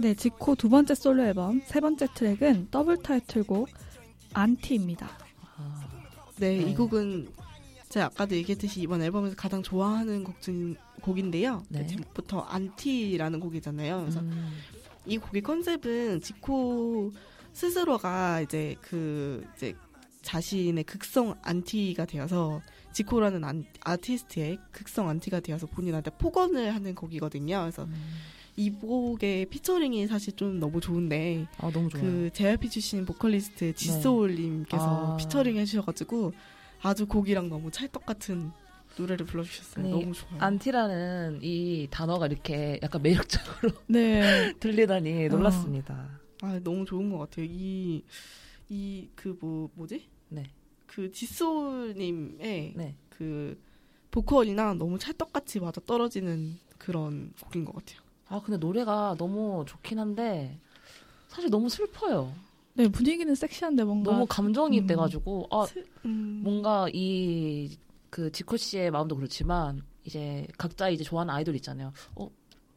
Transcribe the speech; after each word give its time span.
네, 0.00 0.14
지코 0.14 0.54
두 0.54 0.68
번째 0.68 0.94
솔로 0.94 1.24
앨범 1.24 1.60
세 1.66 1.80
번째 1.80 2.06
트랙은 2.14 2.68
더블 2.70 3.02
타이틀곡 3.02 3.68
안티입니다. 4.32 5.08
아, 5.56 5.88
네, 6.36 6.56
네, 6.58 6.70
이 6.70 6.74
곡은 6.74 7.28
제가 7.88 8.06
아까도 8.06 8.36
얘기했듯이 8.36 8.80
이번 8.80 9.02
앨범에서 9.02 9.34
가장 9.36 9.62
좋아하는 9.62 10.24
곡 10.24 10.40
중, 10.40 10.76
곡인데요. 11.00 11.62
네. 11.68 11.86
제목부터 11.86 12.40
안티라는 12.40 13.40
곡이잖아요. 13.40 14.00
그래서 14.00 14.20
음. 14.20 14.52
이 15.06 15.18
곡의 15.18 15.42
컨셉은 15.42 16.20
지코 16.20 17.12
스스로가 17.52 18.42
이제 18.42 18.76
그 18.82 19.46
이제 19.56 19.74
자신의 20.22 20.84
극성 20.84 21.34
안티가 21.42 22.04
되어서 22.04 22.60
지코라는 22.92 23.44
안, 23.44 23.64
아티스트의 23.80 24.58
극성 24.72 25.08
안티가 25.08 25.40
되어서 25.40 25.66
본인한테 25.66 26.10
폭언을 26.10 26.74
하는 26.74 26.94
곡이거든요. 26.94 27.60
그래서 27.60 27.84
음. 27.84 27.94
이 28.56 28.70
곡의 28.70 29.46
피처링이 29.46 30.08
사실 30.08 30.34
좀 30.34 30.58
너무 30.58 30.80
좋은데 30.80 31.46
아, 31.58 31.70
너무 31.70 31.88
그 31.90 32.28
JYP 32.32 32.68
출신 32.68 33.04
보컬리스트 33.06 33.72
지소울님께서 33.74 34.84
네. 34.84 35.12
아. 35.12 35.16
피처링 35.16 35.56
해주셔가지고 35.56 36.32
아주 36.82 37.06
곡이랑 37.06 37.48
너무 37.48 37.70
찰떡 37.70 38.06
같은 38.06 38.50
노래를 38.96 39.26
불러주셨어요. 39.26 39.84
네, 39.84 39.90
너무 39.90 40.12
좋아요. 40.12 40.40
안티라는 40.40 41.40
이 41.42 41.86
단어가 41.90 42.26
이렇게 42.26 42.78
약간 42.82 43.02
매력적으로 43.02 43.72
네. 43.86 44.52
들리다니 44.60 45.28
놀랐습니다. 45.28 46.20
어. 46.42 46.46
아 46.46 46.60
너무 46.62 46.84
좋은 46.84 47.10
것 47.10 47.18
같아요. 47.18 47.46
이 47.48 48.02
이 48.70 49.08
그 49.16 49.36
뭐 49.40 49.70
뭐지? 49.74 50.06
네. 50.28 50.44
그 50.86 51.10
지소님의 51.10 52.72
네. 52.76 52.94
그 53.08 53.58
보컬이랑 54.10 54.78
너무 54.78 54.98
찰떡같이 54.98 55.60
맞아 55.60 55.80
떨어지는 55.86 56.58
그런 56.78 57.32
곡인 57.42 57.64
것 57.64 57.74
같아요. 57.74 58.00
아 58.28 58.40
근데 58.44 58.58
노래가 58.58 59.14
너무 59.18 59.64
좋긴 59.66 59.98
한데 59.98 60.58
사실 61.28 61.50
너무 61.50 61.68
슬퍼요. 61.68 62.32
네 62.78 62.88
분위기는 62.88 63.34
섹시한데 63.34 63.84
뭔가 63.84 64.12
너무 64.12 64.26
감정이 64.26 64.80
음. 64.80 64.86
돼가지고 64.86 65.48
아 65.50 65.66
스, 65.66 65.84
음. 66.06 66.40
뭔가 66.42 66.88
이 66.92 67.76
그 68.10 68.30
지코 68.32 68.56
씨의 68.56 68.90
마음도 68.90 69.16
그렇지만 69.16 69.82
이제 70.04 70.46
각자 70.56 70.88
이제 70.88 71.04
좋아하는 71.04 71.34
아이돌 71.34 71.54
있잖아요. 71.56 71.92
어 72.14 72.30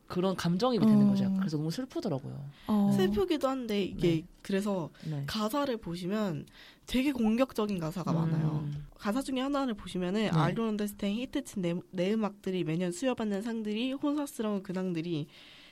그런 0.08 0.36
감정이입이 0.36 0.86
되는 0.86 1.08
거죠. 1.08 1.26
어. 1.26 1.36
그래서 1.40 1.56
너무 1.56 1.72
슬프더라고요. 1.72 2.46
어. 2.68 2.92
슬프기도 2.98 3.48
한데 3.48 3.82
이게 3.84 4.16
네. 4.16 4.24
그래서 4.42 4.90
네. 5.10 5.24
가사를 5.26 5.76
보시면 5.78 6.46
되게 6.86 7.14
공격적인 7.14 7.80
가사가 7.80 8.12
음. 8.12 8.16
많아요. 8.16 8.70
가사 8.96 9.22
중에 9.22 9.40
하나를 9.40 9.74
보시면은 9.74 10.24
네. 10.24 10.30
I 10.30 10.36
don't 10.36 10.68
understand 10.68 11.12
히트친 11.12 11.62
네, 11.62 11.76
네 11.92 12.14
음악들이 12.14 12.66
매년 12.66 12.92
수여받는 12.92 13.42
상들이 13.42 13.94
호사스러운 13.94 14.64
근황들이 14.64 15.28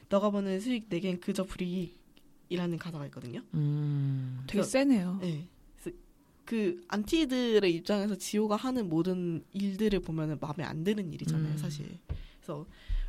너가 0.08 0.32
버는 0.32 0.62
수익 0.62 0.86
내겐 0.88 1.20
그저 1.20 1.44
불이익 1.44 1.99
이라는 2.50 2.78
가사가 2.78 3.06
있거든요. 3.06 3.42
음. 3.54 4.44
되게 4.48 4.64
세네요. 4.64 5.20
네. 5.22 5.48
그 6.46 6.84
안티들의 6.88 7.72
입장에서 7.76 8.16
지호가 8.16 8.56
하는 8.56 8.90
모든 8.90 9.44
일들을 9.54 10.00
보면은 10.00 10.40
마음에 10.42 10.64
안 10.64 10.84
드는 10.84 11.14
일이잖아요, 11.14 11.52
음. 11.54 11.58
사실. 11.58 12.00
그래서 12.40 12.66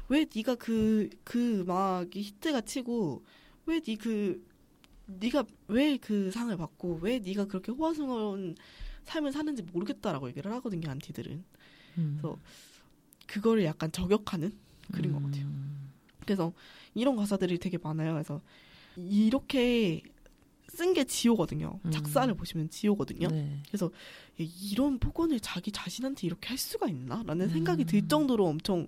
왜 0.08 0.26
네가 0.34 0.56
그그 0.56 1.08
그 1.24 1.60
음악이 1.60 2.20
히트가 2.20 2.60
치고 2.60 3.24
왜 3.64 3.80
네 3.80 3.96
그 3.96 4.46
네가 5.06 5.44
왜 5.68 5.96
그 5.96 6.30
상을 6.30 6.54
받고 6.54 6.98
왜 7.00 7.18
네가 7.20 7.46
그렇게 7.46 7.72
호화스러운 7.72 8.56
삶을 9.04 9.32
사는지 9.32 9.62
모르겠다라고 9.62 10.28
얘기를 10.28 10.52
하거든요 10.52 10.90
안티들은 10.90 11.42
음. 11.96 12.18
그래서 12.20 12.38
그거를 13.26 13.64
약간 13.64 13.90
저격하는 13.90 14.52
그린 14.92 15.12
음. 15.12 15.14
것 15.14 15.24
같아요 15.24 15.50
그래서 16.20 16.52
이런 16.94 17.16
가사들이 17.16 17.56
되게 17.58 17.78
많아요 17.78 18.12
그래서 18.12 18.42
이렇게 18.96 20.02
쓴 20.68 20.94
게 20.94 21.04
지호거든요. 21.04 21.78
음. 21.84 21.90
작사를 21.90 22.32
보시면 22.34 22.70
지호거든요. 22.70 23.28
네. 23.28 23.62
그래서 23.68 23.90
이런 24.38 24.98
폭언을 24.98 25.40
자기 25.40 25.72
자신한테 25.72 26.26
이렇게 26.26 26.48
할 26.48 26.58
수가 26.58 26.88
있나? 26.88 27.22
라는 27.26 27.48
생각이 27.48 27.84
들 27.84 27.98
음. 27.98 28.08
정도로 28.08 28.46
엄청 28.46 28.86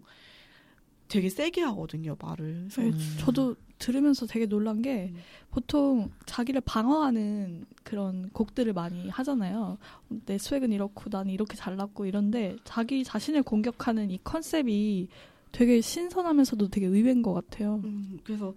되게 1.08 1.28
세게 1.28 1.60
하거든요 1.62 2.16
말을. 2.18 2.68
네, 2.68 2.84
음. 2.88 3.16
저도 3.18 3.56
들으면서 3.78 4.26
되게 4.26 4.46
놀란 4.46 4.80
게 4.80 5.12
음. 5.12 5.16
보통 5.50 6.10
자기를 6.24 6.62
방어하는 6.62 7.66
그런 7.82 8.30
곡들을 8.30 8.72
많이 8.72 9.08
하잖아요. 9.10 9.76
내 10.24 10.38
스웩은 10.38 10.72
이렇고 10.72 11.10
나는 11.10 11.32
이렇게 11.32 11.56
잘났고 11.56 12.06
이런데 12.06 12.56
자기 12.64 13.04
자신을 13.04 13.42
공격하는 13.42 14.10
이 14.10 14.18
컨셉이 14.24 15.08
되게 15.50 15.80
신선하면서도 15.82 16.68
되게 16.68 16.86
의외인 16.86 17.20
것 17.20 17.34
같아요. 17.34 17.82
음, 17.84 18.18
그래서 18.24 18.54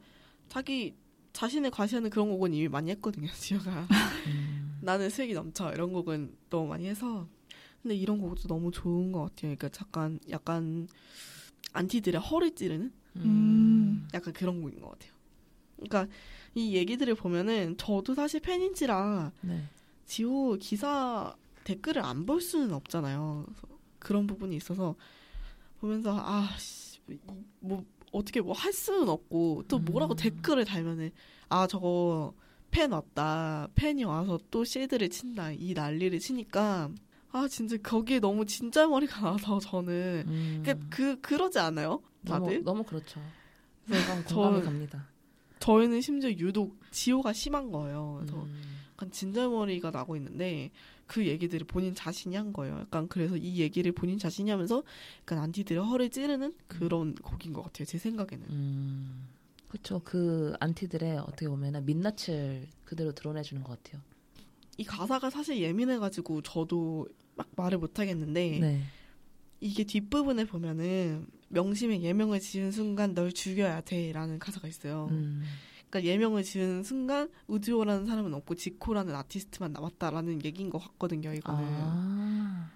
자기 0.48 0.94
자신을 1.35 1.69
과시하는 1.69 2.09
그런 2.09 2.29
곡은 2.29 2.53
이미 2.53 2.68
많이 2.69 2.90
했거든요, 2.91 3.28
지효가. 3.35 3.88
음. 4.28 4.78
나는 4.81 5.09
스웩이 5.09 5.34
넘쳐 5.34 5.72
이런 5.73 5.91
곡은 5.94 6.35
너무 6.50 6.68
많이 6.69 6.88
해서 6.88 7.28
근데 7.84 7.96
이런 7.96 8.19
곡도 8.19 8.47
너무 8.47 8.72
좋은 8.72 9.12
것 9.12 9.19
같아요. 9.22 9.56
그러니까 9.56 9.69
잠깐 9.69 10.19
약간 10.29 10.88
안티들의 11.73 12.19
허를 12.22 12.56
찌르는 12.56 12.91
음. 13.18 14.07
약간 14.13 14.34
그런 14.34 14.62
곡인 14.62 14.79
것 14.79 14.91
같아요. 14.91 15.12
그러니까 15.75 16.07
이 16.56 16.73
얘기들을 16.75 17.13
보면은 17.16 17.75
저도 17.78 18.16
사실 18.16 18.40
팬인지라 18.40 19.31
네. 19.41 19.63
지호 20.06 20.56
기사 20.59 21.35
댓글을 21.66 22.02
안 22.02 22.25
볼 22.25 22.40
수는 22.41 22.73
없잖아요. 22.73 23.46
그런 24.00 24.25
부분이 24.25 24.56
있어서 24.56 24.96
보면서 25.81 26.17
아뭐 26.17 27.84
어떻게 28.16 28.42
뭐 28.42 28.53
할 28.53 28.74
수는 28.74 29.09
없고 29.09 29.66
또 29.68 29.80
뭐라고 29.80 30.14
음. 30.14 30.18
댓글을 30.18 30.66
달면은 30.66 31.12
아 31.50 31.68
저거 31.68 32.34
팬 32.72 32.92
왔다 32.92 33.68
팬이 33.76 34.03
와서 34.03 34.40
또 34.50 34.64
쉐드를 34.64 35.09
친다 35.09 35.52
이 35.52 35.74
난리를 35.74 36.18
치니까 36.20 36.90
아 37.31 37.48
진짜 37.50 37.76
거기에 37.78 38.20
너무 38.20 38.46
진짜 38.46 38.88
머리가 38.88 39.22
나서 39.22 39.59
저는 39.59 40.24
음. 40.28 40.64
그, 40.66 40.80
그 40.90 41.22
그러지 41.22 41.59
않아요? 41.59 42.02
다들 42.26 42.64
너무, 42.64 42.64
너무 42.64 42.84
그렇죠. 42.84 43.22
공감이 44.28 44.62
갑니다. 44.62 45.08
저희는 45.59 46.02
심지어 46.02 46.30
유독 46.32 46.80
지호가 46.92 47.34
심한 47.34 47.72
거예요. 47.72 48.18
그래서 48.20 48.44
음. 48.44 48.62
약간 48.94 49.12
진절머리가 49.12 49.92
나고 49.92 50.16
있는데 50.16 50.72
그 51.08 51.26
얘기들을 51.28 51.68
본인 51.68 51.94
자신이 51.94 52.36
한 52.36 52.52
거예요. 52.54 52.80
약간 52.80 53.08
그래서 53.08 53.38
이 53.38 53.60
얘기를 53.60 53.92
본인 53.92 54.18
자신이 54.18 54.50
하면서 54.50 54.84
약간 55.22 55.40
안티들의 55.40 55.84
허를 55.84 56.10
찌르는 56.10 56.54
그런 56.68 57.10
음. 57.10 57.16
곡인 57.16 57.54
것 57.54 57.64
같아요. 57.64 57.86
제 57.86 57.98
생각에는. 57.98 58.46
음. 58.50 59.28
그렇죠. 59.68 60.02
그 60.04 60.54
안티들의 60.60 61.18
어떻게 61.20 61.48
보면 61.48 61.86
민낯을 61.86 62.68
그대로 62.86 63.12
드러내주는 63.14 63.64
것 63.64 63.84
같아요. 63.84 64.02
이 64.78 64.84
가사가 64.84 65.30
사실 65.30 65.60
예민해가지고 65.60 66.42
저도 66.42 67.08
막 67.36 67.50
말을 67.56 67.78
못 67.78 68.00
하겠는데 68.00 68.60
네. 68.60 68.82
이게 69.60 69.84
뒷부분에 69.84 70.46
보면은 70.46 71.28
명심의 71.50 72.04
예명을 72.04 72.40
지은 72.40 72.72
순간 72.72 73.14
널 73.14 73.32
죽여야 73.32 73.82
돼라는 73.82 74.40
가사가 74.40 74.68
있어요. 74.68 75.08
음. 75.12 75.44
그러니까 75.90 76.12
예명을 76.12 76.44
지은 76.44 76.84
순간 76.84 77.29
우주호라는 77.47 78.06
사람은 78.06 78.34
없고 78.34 78.56
지코라는 78.56 79.16
아티스트만 79.16 79.73
남았다라는 79.73 80.44
얘기인 80.44 80.69
것 80.69 80.79
같거든요. 80.79 81.34
이거는. 81.34 81.63
아. 81.63 82.72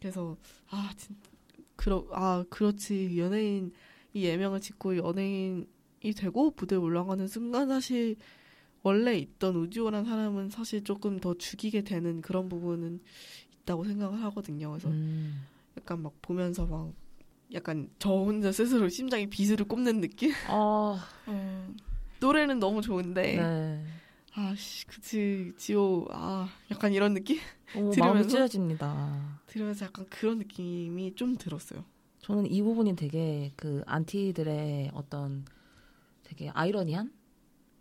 그래서 0.00 0.36
아 0.70 0.92
진짜 0.96 1.30
그러 1.76 2.06
아 2.12 2.44
그렇지 2.50 3.18
연예인 3.18 3.72
이 4.14 4.24
예명을 4.24 4.60
짓고 4.60 4.96
연예인이 4.96 5.66
되고 6.16 6.54
무대에 6.56 6.78
올라가는 6.78 7.26
순간 7.26 7.68
사실 7.68 8.16
원래 8.82 9.16
있던 9.16 9.56
우주호라는 9.56 10.04
사람은 10.08 10.50
사실 10.50 10.84
조금 10.84 11.20
더 11.20 11.34
죽이게 11.34 11.82
되는 11.82 12.20
그런 12.20 12.48
부분은 12.48 13.00
있다고 13.62 13.84
생각을 13.84 14.22
하거든요. 14.24 14.70
그래서 14.70 14.88
음. 14.88 15.46
약간 15.76 16.02
막 16.02 16.12
보면서 16.20 16.66
막 16.66 16.92
약간 17.54 17.88
저 17.98 18.10
혼자 18.10 18.50
스스로 18.50 18.88
심장에 18.88 19.26
비수를 19.26 19.66
꼽는 19.66 20.00
느낌? 20.00 20.32
어. 20.48 20.98
어. 21.26 21.51
노래는 22.22 22.60
너무 22.60 22.80
좋은데. 22.80 23.36
네. 23.36 23.84
아씨, 24.34 24.86
그치, 24.86 25.52
지호, 25.58 26.06
아, 26.10 26.48
약간 26.70 26.92
이런 26.92 27.12
느낌? 27.12 27.38
오, 27.76 27.90
들으면서, 27.90 28.28
찢어집니다. 28.28 29.40
들으면서 29.46 29.86
약간 29.86 30.06
그런 30.08 30.38
느낌이 30.38 31.14
좀 31.16 31.36
들었어요. 31.36 31.84
저는 32.20 32.46
이 32.46 32.62
부분이 32.62 32.94
되게 32.96 33.52
그 33.56 33.82
안티들의 33.86 34.92
어떤 34.94 35.44
되게 36.22 36.48
아이러니한 36.50 37.12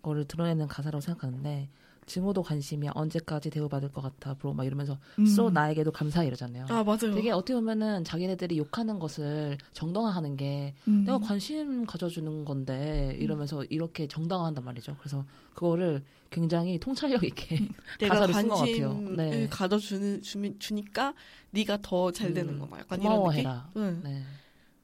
거를 0.01 0.25
드러내는 0.25 0.67
가사라고 0.67 0.99
생각하는데 0.99 1.69
증오도 2.06 2.44
관심이야. 2.44 2.92
언제까지 2.95 3.50
대우받을 3.50 3.92
것 3.92 4.01
같아. 4.01 4.33
브로 4.33 4.53
막 4.53 4.65
이러면서 4.65 4.98
음. 5.19 5.25
쏘 5.25 5.50
나에게도 5.50 5.92
감사 5.92 6.24
이러잖아요. 6.24 6.65
아 6.69 6.83
맞아요. 6.83 7.13
되게 7.13 7.31
어떻게 7.31 7.53
보면은 7.53 8.03
자기네들이 8.03 8.57
욕하는 8.57 9.00
것을 9.00 9.57
정당화하는 9.74 10.36
게 10.36 10.74
음. 10.88 11.03
내가 11.06 11.19
관심 11.19 11.86
가져주는 11.86 12.44
건데 12.45 13.15
이러면서 13.19 13.63
이렇게 13.65 14.07
정당화한단 14.07 14.63
말이죠. 14.65 14.95
그래서 15.00 15.25
그거를 15.53 16.03
굉장히 16.31 16.80
통찰력 16.80 17.24
있게 17.24 17.57
음. 17.59 17.69
내가 18.00 18.25
관심을 18.27 19.15
네. 19.15 19.48
가져주는 19.50 20.21
주, 20.21 20.59
주니까 20.59 21.13
네가 21.51 21.80
더 21.81 22.12
잘 22.12 22.33
되는 22.33 22.56
음. 22.56 22.59
거 22.69 22.77
약간 22.80 23.00
고마워해라. 23.00 23.69
이런 23.75 23.94
느낌? 23.94 24.09
응. 24.09 24.12
네. 24.12 24.24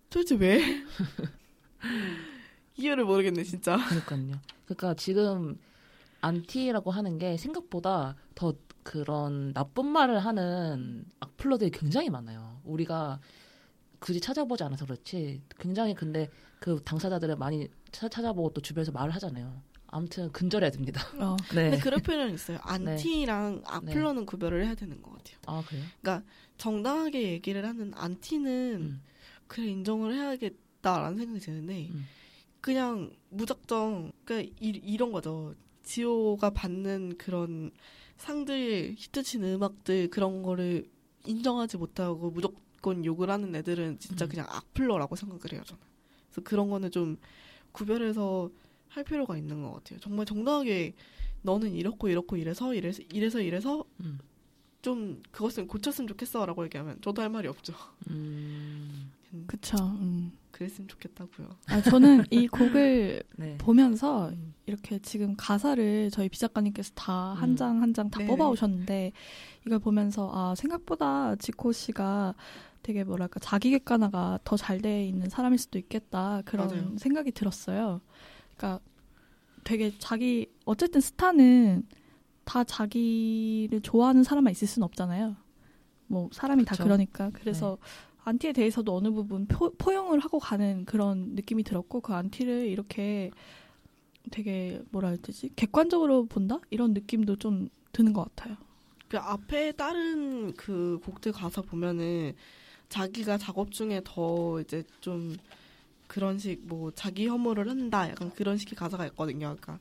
도대체 0.09 0.35
왜? 0.35 0.61
이유를 2.77 3.05
모르겠네 3.05 3.43
진짜. 3.43 3.77
그러니까요. 4.05 4.39
그러니까 4.65 4.93
지금 4.93 5.57
안티라고 6.21 6.91
하는 6.91 7.17
게 7.17 7.37
생각보다 7.37 8.15
더 8.35 8.53
그런 8.83 9.53
나쁜 9.53 9.85
말을 9.85 10.19
하는 10.19 11.05
악플러들이 11.19 11.71
굉장히 11.71 12.09
많아요. 12.09 12.61
우리가 12.63 13.19
굳이 13.99 14.21
찾아보지 14.21 14.63
않아서 14.63 14.85
그렇지 14.85 15.41
굉장히 15.59 15.93
근데 15.93 16.29
그 16.59 16.81
당사자들을 16.83 17.35
많이 17.35 17.67
찾아보고 17.91 18.51
또 18.51 18.61
주변에서 18.61 18.91
말을 18.91 19.13
하잖아요. 19.15 19.61
아무튼 19.87 20.31
근절해야 20.31 20.69
됩니다. 20.69 21.01
어. 21.19 21.35
네. 21.55 21.69
근데 21.69 21.79
그런 21.79 22.01
표현은 22.01 22.33
있어요. 22.33 22.59
안티랑 22.61 23.55
네. 23.55 23.61
악플러는 23.65 24.21
네. 24.21 24.25
구별을 24.25 24.65
해야 24.65 24.75
되는 24.75 25.01
것 25.01 25.11
같아요. 25.11 25.37
아 25.45 25.63
그래요? 25.65 25.83
그러니까 26.01 26.27
정당하게 26.57 27.23
얘기를 27.31 27.65
하는 27.65 27.93
안티는 27.95 28.75
음. 28.81 29.01
그래 29.47 29.67
인정을 29.67 30.13
해야겠다라는 30.13 31.17
생각이 31.17 31.39
드는데 31.39 31.89
음. 31.89 32.07
그냥 32.59 33.11
무작정 33.29 34.11
그러니까 34.25 34.53
이, 34.59 34.69
이런 34.83 35.11
거죠. 35.11 35.55
지오가 35.87 36.49
받는 36.49 37.17
그런 37.17 37.71
상들 38.17 38.95
히트친 38.97 39.43
음악들 39.43 40.09
그런 40.09 40.43
거를 40.43 40.89
인정하지 41.25 41.77
못하고 41.77 42.29
무조건 42.29 43.05
욕을 43.05 43.29
하는 43.29 43.55
애들은 43.55 43.99
진짜 43.99 44.25
음. 44.25 44.29
그냥 44.29 44.47
악플러라고 44.49 45.15
생각을 45.15 45.53
해요 45.53 45.61
저는. 45.65 45.81
그래서 46.29 46.41
그런 46.43 46.69
거는 46.69 46.91
좀 46.91 47.17
구별해서 47.71 48.49
할 48.89 49.03
필요가 49.03 49.37
있는 49.37 49.61
것 49.63 49.73
같아요. 49.73 49.99
정말 49.99 50.25
정당하게 50.25 50.93
너는 51.43 51.73
이렇고 51.73 52.09
이렇고 52.09 52.35
이래서 52.35 52.73
이래서 52.73 53.01
이래서 53.13 53.39
이래서 53.39 53.85
음. 54.01 54.19
좀 54.81 55.21
그것은 55.31 55.67
고쳤으면 55.67 56.07
좋겠어라고 56.07 56.65
얘기하면 56.65 56.99
저도 57.01 57.21
할 57.21 57.29
말이 57.29 57.47
없죠. 57.47 57.73
음. 58.09 59.11
그쵸. 59.47 59.77
음. 59.77 60.36
그랬으면 60.57 60.87
좋겠다고요. 60.87 61.49
아, 61.67 61.81
저는 61.81 62.25
이 62.31 62.47
곡을 62.47 63.23
네. 63.37 63.57
보면서 63.59 64.29
음. 64.29 64.53
이렇게 64.65 64.97
지금 64.99 65.35
가사를 65.37 66.09
저희 66.11 66.29
비작가님께서 66.29 66.93
다 66.95 67.35
한 67.35 67.55
장 67.55 67.81
한 67.81 67.93
장다 67.93 68.19
음. 68.21 68.27
뽑아 68.27 68.49
오셨는데 68.49 69.11
이걸 69.65 69.79
보면서 69.79 70.31
아 70.33 70.55
생각보다 70.55 71.35
지코 71.35 71.71
씨가 71.71 72.33
되게 72.81 73.03
뭐랄까 73.03 73.39
자기 73.39 73.69
객관화가 73.71 74.39
더 74.43 74.55
잘 74.57 74.81
돼 74.81 75.05
있는 75.05 75.29
사람일 75.29 75.59
수도 75.59 75.77
있겠다 75.77 76.41
그런 76.45 76.67
맞아요. 76.67 76.97
생각이 76.97 77.31
들었어요. 77.31 78.01
그러니까 78.55 78.83
되게 79.63 79.93
자기 79.99 80.47
어쨌든 80.65 81.01
스타는 81.01 81.83
다 82.45 82.63
자기를 82.63 83.81
좋아하는 83.81 84.23
사람만 84.23 84.51
있을 84.51 84.67
수는 84.67 84.85
없잖아요. 84.85 85.35
뭐 86.07 86.29
사람이 86.31 86.63
그쵸? 86.63 86.77
다 86.77 86.83
그러니까 86.83 87.29
그래서 87.33 87.77
네. 87.79 87.87
안티에 88.27 88.51
대해서도 88.51 88.93
어느 88.93 89.09
부분 89.09 89.47
포, 89.47 89.71
포용을 89.77 90.19
하고 90.19 90.37
가는 90.39 90.83
그런 90.83 91.35
느낌이 91.35 91.63
들었고 91.63 92.01
그 92.01 92.13
안티를 92.13 92.67
이렇게 92.67 93.31
되게 94.31 94.81
뭐라 94.91 95.09
해야 95.09 95.17
되지 95.21 95.49
객관적으로 95.55 96.25
본다 96.25 96.59
이런 96.69 96.93
느낌도 96.93 97.37
좀 97.37 97.69
드는 97.93 98.11
것 98.11 98.23
같아요. 98.35 98.57
그 99.07 99.17
앞에 99.17 99.71
다른 99.71 100.53
그 100.55 100.99
곡들 101.05 101.31
가사 101.31 101.61
보면은 101.61 102.33
자기가 102.89 103.37
작업 103.37 103.71
중에 103.71 104.01
더 104.03 104.59
이제 104.59 104.83
좀 104.99 105.37
그런 106.07 106.37
식 106.37 106.61
뭐 106.67 106.91
자기 106.91 107.27
혐오를 107.27 107.69
한다 107.69 108.09
약간 108.09 108.29
그런 108.31 108.57
식의 108.57 108.75
가사가 108.75 109.05
있거든요. 109.07 109.55
그러니까 109.59 109.79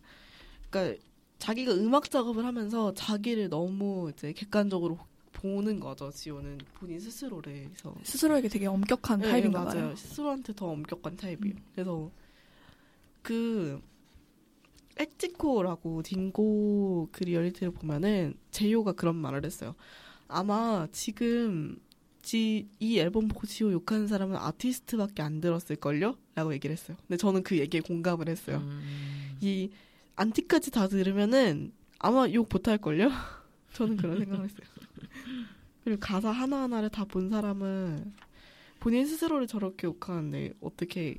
그러니까 0.71 1.03
자기가 1.39 1.73
음악 1.73 2.11
작업을 2.11 2.45
하면서 2.45 2.95
자기를 2.95 3.49
너무 3.49 4.11
이제 4.13 4.33
객관적으로 4.33 4.99
보는 5.37 5.81
거죠. 5.81 6.11
지호는 6.11 6.59
본인 6.75 6.99
스스로를 6.99 7.65
그래서 7.69 7.95
스스로에게 8.03 8.49
되게 8.49 8.67
엄격한 8.67 9.21
네, 9.21 9.31
타입인가 9.31 9.65
맞아요. 9.65 9.81
봐요. 9.89 9.97
스스로한테 9.97 10.55
더 10.55 10.69
엄격한 10.69 11.17
타입이에요. 11.17 11.55
음. 11.55 11.63
그래서 11.75 12.11
그 13.23 13.81
엑지코라고 14.97 16.03
딩고 16.03 17.11
그 17.13 17.25
리얼리티를 17.25 17.73
보면은 17.73 18.35
지호가 18.51 18.93
그런 18.93 19.17
말을 19.17 19.45
했어요. 19.45 19.75
아마 20.27 20.89
지금 20.91 21.79
지, 22.23 22.67
이 22.81 22.99
앨범 22.99 23.29
보고 23.29 23.47
지호 23.47 23.71
욕하는 23.73 24.07
사람은 24.07 24.37
아티스트밖에 24.37 25.23
안 25.23 25.41
들었을걸요? 25.41 26.17
라고 26.35 26.53
얘기를 26.55 26.73
했어요. 26.75 26.97
근데 27.07 27.19
저는 27.19 27.43
그 27.43 27.59
얘기에 27.59 27.81
공감을 27.83 28.29
했어요. 28.29 28.59
음. 28.59 29.37
이 29.41 29.71
안티까지 30.17 30.71
다 30.71 30.89
들으면은 30.89 31.73
아마 31.99 32.27
욕 32.31 32.49
못할걸요? 32.51 33.11
저는 33.75 33.97
그런 33.99 34.19
생각을 34.19 34.45
했어요. 34.47 34.67
그리고 35.87 36.01
가사 36.01 36.31
하나하나를 36.33 36.91
다 36.91 37.05
본 37.05 37.31
사람은 37.31 38.13
본인 38.81 39.07
스스로를 39.07 39.47
저렇게 39.47 39.87
욕하는데 39.87 40.55
어떻게 40.61 41.17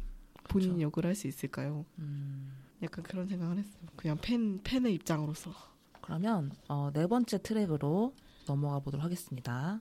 본인 0.50 0.69
그렇죠. 0.72 0.81
욕을 0.81 1.06
할 1.06 1.16
수 1.16 1.28
있을까요? 1.28 1.86
음. 2.00 2.52
약간 2.84 3.02
그런 3.06 3.28
생각을 3.30 3.58
했어요. 3.60 3.81
그냥 3.96 4.18
팬, 4.22 4.62
팬의 4.64 4.94
입장으로서. 4.96 5.54
그러면 6.02 6.52
어, 6.68 6.92
네 6.94 7.08
번째 7.08 7.42
트랙으로 7.42 8.14
넘어가 8.46 8.80
보도록 8.80 9.06
하겠습니다. 9.06 9.80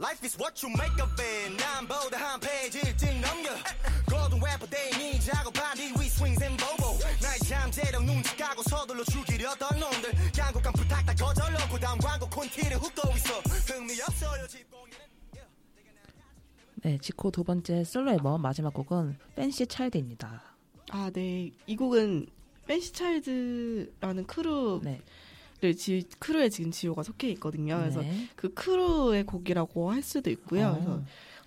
Life 0.00 0.24
is 0.24 0.36
what 0.40 0.64
you 0.66 0.72
make 0.74 1.04
of 1.04 1.12
it. 1.22 1.62
남보다 1.62 2.16
한 2.32 2.40
페이지 2.40 2.78
일찍 2.78 3.08
넘겨. 3.20 3.50
고등 4.32 4.40
래퍼 4.40 4.66
대니 4.66 5.20
작업한 5.20 5.76
뒤위 5.76 6.06
swings 6.06 6.42
and 6.42 6.64
bobo. 6.64 6.98
나의 7.20 7.38
잠재력 7.40 8.04
눈치 8.04 8.34
까고 8.36 8.62
서둘러 8.62 9.04
죽이려던 9.04 9.78
놈들. 9.78 10.10
양곡한 10.38 10.72
부탁 10.72 11.04
다 11.04 11.14
거절하고 11.14 11.78
다음 11.78 11.98
광고 11.98 12.26
콘티를 12.30 12.78
훅도 12.78 13.02
있어. 13.16 13.40
흥미 13.66 14.00
없어요 14.00 14.46
집공에는. 14.46 14.96
네, 16.82 16.98
지코 16.98 17.30
두 17.30 17.44
번째 17.44 17.84
솔로 17.84 18.12
앨범 18.12 18.40
마지막 18.40 18.72
곡은 18.72 19.18
팬시 19.36 19.66
차일드입니다. 19.66 20.42
아, 20.90 21.10
네. 21.12 21.50
이 21.66 21.76
곡은 21.76 22.26
팬시 22.66 22.92
차일드라는 22.92 24.26
크루 24.26 24.80
네. 24.82 25.00
를 25.60 25.76
지, 25.76 26.04
크루에 26.18 26.48
지금 26.48 26.72
지호가 26.72 27.04
속해 27.04 27.30
있거든요. 27.32 27.78
그래서 27.78 28.00
네. 28.00 28.28
그 28.34 28.52
크루의 28.52 29.24
곡이라고 29.24 29.92
할 29.92 30.02
수도 30.02 30.28
있고요. 30.30 30.68
어. 30.68 30.72
그래서 30.72 31.02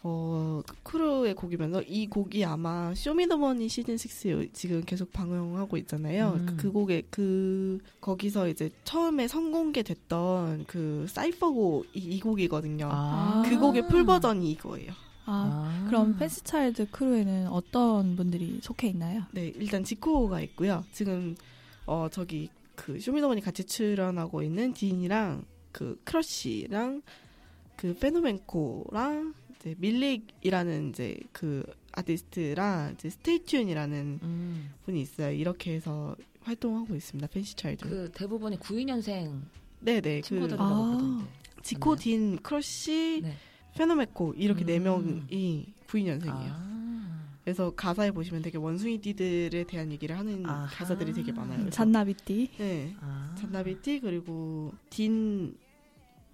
어, 0.08 0.62
그 0.68 0.76
크루의 0.84 1.34
곡이면서 1.34 1.82
이 1.82 2.06
곡이 2.06 2.46
아마 2.46 2.94
쇼미더머니 2.94 3.68
시즌 3.68 3.96
6 3.96 4.54
지금 4.54 4.84
계속 4.86 5.12
방영하고 5.12 5.78
있잖아요. 5.78 6.34
음. 6.38 6.46
그, 6.46 6.56
그 6.58 6.72
곡에 6.72 7.02
그 7.10 7.80
거기서 8.02 8.50
이제 8.50 8.70
처음에 8.84 9.28
선공개됐던 9.28 10.66
그 10.68 11.08
사이퍼곡 11.10 11.88
이, 11.96 12.00
이 12.00 12.20
곡이거든요. 12.20 12.88
아. 12.92 13.44
그 13.50 13.58
곡의 13.58 13.88
full 13.88 14.06
버전이 14.06 14.52
이거예요. 14.52 14.92
아, 15.26 15.72
아. 15.74 15.86
그럼 15.88 16.16
팬시차일드 16.20 16.92
크루에는 16.92 17.48
어떤 17.48 18.16
분들이 18.16 18.60
속해 18.62 18.90
있나요? 18.90 19.24
네, 19.32 19.52
일단 19.56 19.84
지코가 19.84 20.40
있고요. 20.42 20.84
지금 20.92 21.36
어 21.88 22.10
저기 22.12 22.50
그 22.76 23.00
쇼미더머니 23.00 23.42
같이 23.42 23.64
출연하고 23.64 24.44
있는 24.44 24.72
딘이랑 24.72 25.46
그 25.72 26.00
크러쉬랑 26.04 27.02
그 27.76 27.96
페노메코랑 27.96 29.34
이제 29.66 29.76
밀릭이라는 29.80 30.90
이제 30.90 31.18
그 31.32 31.64
아티스트랑 31.94 32.94
이제 32.94 33.10
스테이튠이라는 33.10 34.22
음. 34.22 34.74
분이 34.86 35.02
있어요. 35.02 35.32
이렇게 35.32 35.74
해서 35.74 36.16
활동하고 36.42 36.96
있습니다. 36.96 37.28
팬시 37.28 37.56
차일드. 37.56 37.90
그 37.90 38.12
대부분이 38.14 38.60
92년생 38.60 39.42
네네 39.80 40.22
친구들이라고 40.22 40.98
그, 40.98 41.24
아, 41.24 41.28
지코, 41.64 41.96
딘, 41.96 42.38
크러쉬, 42.38 43.22
네. 43.24 43.36
페노메코 43.76 44.36
이렇게 44.38 44.64
네 44.64 44.78
음. 44.78 44.84
명이 44.84 45.66
92년생이에요. 45.88 46.30
아. 46.30 47.26
그래서 47.44 47.72
가사에 47.72 48.12
보시면 48.12 48.42
되게 48.42 48.58
원숭이띠들에 48.58 49.66
대한 49.66 49.92
얘기를 49.92 50.18
하는 50.18 50.46
아하. 50.48 50.68
가사들이 50.68 51.14
되게 51.14 51.32
많아요. 51.32 51.70
잔나비띠. 51.70 52.50
네. 52.58 52.96
아. 53.02 53.36
잔나비띠 53.40 54.00
그리고 54.02 54.74
딘 54.90 55.56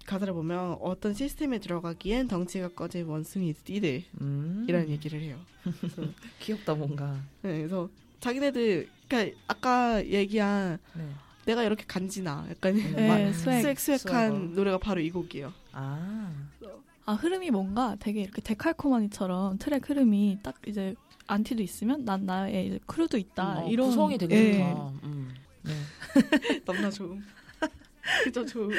가사를 0.06 0.32
보면 0.32 0.78
어떤 0.80 1.14
시스템에 1.14 1.58
들어가기엔 1.58 2.28
덩치가 2.28 2.68
커진 2.68 3.06
원숭이 3.06 3.54
띠들 3.54 4.04
음. 4.20 4.66
이라는 4.68 4.88
얘기를 4.90 5.20
해요. 5.20 5.38
귀엽다 6.40 6.74
뭔가. 6.74 7.12
네, 7.42 7.58
그래서 7.58 7.88
자기네들 8.20 8.88
그러니까 9.08 9.38
아까 9.46 10.04
얘기한 10.04 10.78
네. 10.94 11.08
내가 11.44 11.64
이렇게 11.64 11.84
간지나 11.86 12.46
약간 12.50 12.74
네, 12.74 13.32
swag 13.32 13.78
swag한 13.78 14.54
노래가 14.54 14.78
바로 14.78 15.00
이 15.00 15.10
곡이에요. 15.10 15.52
아. 15.72 16.32
아 17.04 17.14
흐름이 17.14 17.50
뭔가 17.50 17.96
되게 17.98 18.22
이렇게 18.22 18.40
데칼코마니처럼 18.42 19.58
트랙 19.58 19.90
흐름이 19.90 20.38
딱 20.42 20.54
이제 20.66 20.94
안티도 21.26 21.62
있으면 21.62 22.04
난 22.04 22.26
나의 22.26 22.78
크루도 22.86 23.18
있다 23.18 23.60
음, 23.60 23.64
어, 23.64 23.68
이런 23.68 23.88
구성이 23.88 24.18
되게 24.18 24.36
예. 24.36 24.52
좋다. 24.52 24.92
음. 25.04 25.34
너무나 26.64 26.90
좋음. 26.90 27.24
그저 28.24 28.44
좋음. 28.44 28.70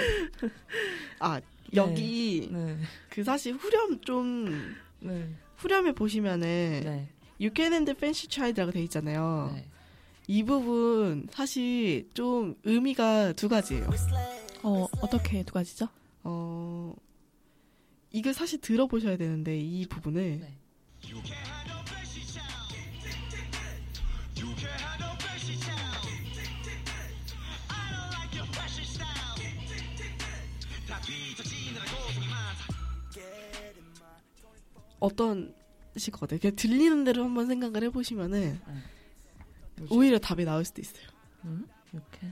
아 1.19 1.39
여기 1.73 2.49
네. 2.51 2.75
네. 2.75 2.77
그 3.09 3.23
사실 3.23 3.53
후렴 3.53 3.99
좀 4.01 4.75
네. 4.99 5.33
후렴에 5.57 5.93
보시면은 5.93 6.81
네. 6.83 7.09
You 7.39 7.51
Can 7.55 7.73
End 7.73 7.91
Fancy 7.91 8.27
Child라고 8.29 8.71
돼 8.71 8.83
있잖아요. 8.83 9.51
네. 9.55 9.65
이 10.27 10.43
부분 10.43 11.27
사실 11.31 12.07
좀 12.13 12.55
의미가 12.63 13.33
두 13.33 13.49
가지예요. 13.49 13.89
어 14.63 14.87
어떻게 15.01 15.43
두 15.43 15.53
가지죠? 15.53 15.87
어 16.23 16.93
이걸 18.11 18.33
사실 18.33 18.61
들어보셔야 18.61 19.17
되는데 19.17 19.57
이 19.59 19.85
부분을 19.87 20.39
네. 20.39 20.57
어떤 35.03 35.53
식거든요. 35.97 36.39
그냥 36.39 36.55
들리는 36.55 37.03
대로 37.03 37.25
한번 37.25 37.45
생각을 37.47 37.83
해보시면은 37.83 38.59
네. 38.65 39.85
오히려 39.89 40.17
답이 40.17 40.45
나올 40.45 40.63
수도 40.63 40.81
있어요. 40.81 41.05
음? 41.43 41.67
이렇게 41.91 42.27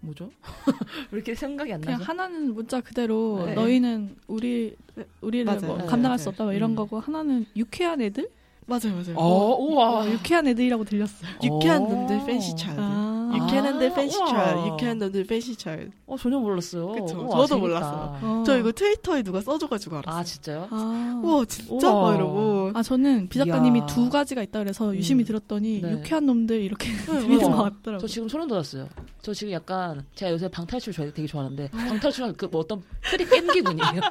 뭐죠? 0.00 0.30
왜 1.10 1.16
이렇게 1.16 1.34
생각이 1.34 1.72
안 1.72 1.80
나죠? 1.80 1.96
그냥 1.96 2.08
하나는 2.08 2.54
문자 2.54 2.80
그대로 2.82 3.44
네. 3.46 3.54
너희는 3.54 4.16
우리 4.26 4.76
우리를 5.22 5.44
뭐 5.60 5.78
감당할 5.86 6.18
수 6.18 6.28
없다 6.28 6.44
뭐 6.44 6.52
이런 6.52 6.72
음. 6.72 6.76
거고 6.76 7.00
하나는 7.00 7.46
유쾌한 7.56 8.02
애들 8.02 8.28
맞아요, 8.66 8.94
맞아요. 8.94 9.16
어, 9.16 9.56
우와. 9.56 10.12
유쾌한 10.12 10.46
애들이라고 10.46 10.84
들렸어요. 10.84 11.30
유쾌한 11.42 11.82
놈들 11.82 12.24
팬시 12.24 12.54
차일드. 12.54 12.80
아~ 12.80 13.09
유쾌한 13.34 13.64
놈들 13.70 13.94
팬시 13.94 14.18
차일드. 14.18 14.68
유쾌한 14.68 14.98
놈들 14.98 15.24
팬시 15.26 15.56
차일드. 15.56 15.90
어, 16.06 16.16
전혀 16.16 16.38
몰랐어요. 16.38 16.88
그쵸. 16.92 17.20
우와, 17.20 17.46
저도 17.46 17.58
몰랐어요. 17.58 18.18
어. 18.22 18.42
저 18.46 18.58
이거 18.58 18.72
트위터에 18.72 19.22
누가 19.22 19.40
써줘가지고 19.40 19.98
알았어요. 19.98 20.20
아, 20.20 20.24
진짜요? 20.24 20.68
아. 20.70 21.20
우와, 21.22 21.44
진짜? 21.46 21.92
막 21.92 22.14
이러고. 22.14 22.70
아, 22.74 22.82
저는 22.82 23.28
비 23.28 23.38
작가님이 23.38 23.82
두 23.86 24.10
가지가 24.10 24.42
있다 24.42 24.58
그래서 24.60 24.90
음. 24.90 24.96
유심히 24.96 25.24
들었더니 25.24 25.80
네. 25.82 25.92
유쾌한 25.92 26.26
놈들 26.26 26.60
이렇게 26.60 26.90
들리는 27.06 27.38
것 27.50 27.56
같더라고요. 27.56 27.98
저 27.98 28.06
지금 28.06 28.28
소름 28.28 28.48
돋았어요. 28.48 28.88
저 29.22 29.32
지금 29.34 29.52
약간 29.52 30.04
제가 30.14 30.32
요새 30.32 30.48
방탈출 30.48 30.92
되게 31.12 31.26
좋아하는데 31.26 31.70
방탈출은 31.70 32.34
그뭐 32.36 32.60
어떤 32.60 32.82
트리 33.10 33.24
깸기군이에요. 33.26 34.00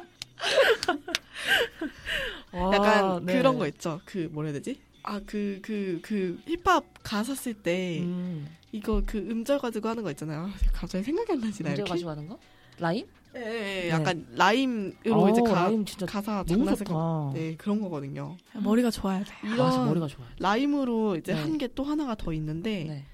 약간 2.72 3.24
네. 3.24 3.36
그런 3.38 3.58
거 3.58 3.66
있죠. 3.68 4.00
그 4.04 4.28
뭐라 4.32 4.48
해야 4.48 4.54
되지? 4.54 4.80
아, 5.02 5.20
그, 5.24 5.58
그, 5.62 5.98
그, 6.02 6.40
힙합 6.46 6.84
가사 7.02 7.34
쓸 7.34 7.54
때, 7.54 8.00
음. 8.00 8.48
이거 8.72 9.02
그 9.04 9.18
음절 9.18 9.58
가지고 9.58 9.88
하는 9.88 10.02
거 10.02 10.10
있잖아요. 10.10 10.50
갑자기 10.72 11.04
생각이 11.04 11.32
안 11.32 11.40
나지, 11.40 11.62
나 11.62 11.70
음절 11.70 11.86
가지고 11.86 12.10
하는 12.10 12.28
거? 12.28 12.38
라임? 12.78 13.06
예, 13.36 13.40
예, 13.40 13.84
예. 13.84 13.90
약간 13.90 14.26
네. 14.30 14.36
라임으로 14.36 15.22
오, 15.22 15.28
이제 15.28 15.40
가, 15.42 15.66
라임 15.66 15.84
진짜 15.84 16.04
가사 16.04 16.42
장난생 16.44 16.88
네, 17.32 17.54
그런 17.56 17.80
거거든요. 17.80 18.36
머리가 18.54 18.90
좋아야 18.90 19.22
돼. 19.22 19.32
이런 19.44 19.60
아, 19.60 19.84
머리가 19.84 20.08
좋아요. 20.08 20.28
라임으로 20.40 21.16
이제 21.16 21.32
네. 21.32 21.40
한게 21.40 21.68
또 21.74 21.84
하나가 21.84 22.16
더 22.16 22.32
있는데, 22.32 22.84
네. 22.84 23.04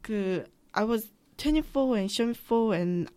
그, 0.00 0.44
I 0.72 0.84
was 0.86 1.12
24 1.36 1.98
and 1.98 2.12
show 2.12 2.28
me 2.28 2.34
4 2.34 2.74
and 2.74 3.12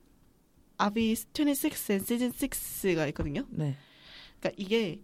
I'll 0.78 0.94
be 0.94 1.16
26 1.16 1.92
and 1.92 2.04
season 2.04 2.32
6가 2.32 3.08
있거든요. 3.10 3.46
네. 3.50 3.78
그러니까 4.40 4.62
이게 4.62 5.00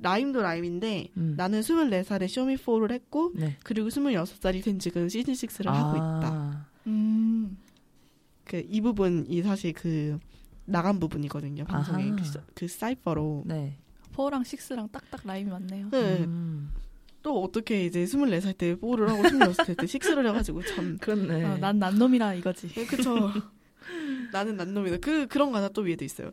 라임도 0.00 0.42
라임인데 0.42 1.08
음. 1.16 1.34
나는 1.36 1.60
24살에 1.60 2.26
쇼미4를 2.26 2.92
했고 2.92 3.32
네. 3.34 3.56
그리고 3.64 3.88
26살이 3.88 4.62
된 4.62 4.78
지금 4.78 5.06
시즌6를 5.08 5.68
아. 5.68 5.72
하고 5.72 5.96
있다. 5.96 6.66
음. 6.86 7.58
그 8.48 8.62
이 8.66 8.80
부분이 8.80 9.42
사실 9.42 9.72
그 9.72 10.18
나간 10.64 10.98
부분이거든요. 10.98 11.64
방송에 11.64 12.10
그, 12.10 12.22
그, 12.54 12.68
사이퍼로. 12.68 13.44
네. 13.46 13.76
4랑 14.14 14.42
6랑 14.42 14.90
딱딱 14.90 15.20
라임이 15.24 15.50
맞네요. 15.50 15.90
네. 15.90 16.24
음. 16.24 16.70
또 17.22 17.42
어떻게 17.42 17.84
이제 17.84 18.04
24살 18.04 18.56
때 18.56 18.74
4를 18.76 19.06
하고 19.06 19.22
26살 19.22 19.76
때 19.78 19.86
6를 19.86 20.26
해가지고 20.28 20.62
참. 20.64 20.98
그렇네. 21.00 21.44
어, 21.44 21.56
난 21.58 21.78
난놈이라 21.78 22.34
이거지. 22.34 22.68
네, 22.68 22.86
그쵸. 22.86 23.30
나는 24.32 24.56
난놈이다. 24.56 24.98
그, 24.98 25.26
그런 25.26 25.52
가사 25.52 25.68
또 25.68 25.82
위에도 25.82 26.04
있어요. 26.04 26.30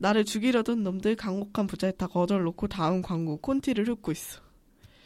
나를 0.00 0.24
죽이려던 0.24 0.82
놈들 0.82 1.14
강곡한 1.14 1.66
부자에 1.66 1.92
다 1.92 2.06
거절 2.06 2.42
놓고 2.42 2.68
다음 2.68 3.02
광고 3.02 3.36
콘티를 3.36 3.86
훑고 3.86 4.12
있어. 4.12 4.40